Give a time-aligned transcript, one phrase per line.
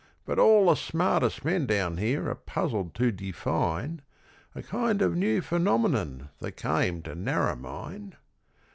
[0.25, 4.01] But all the smartest men down here are puzzled to define
[4.55, 8.15] A kind of new phenomenon that came to Narromine.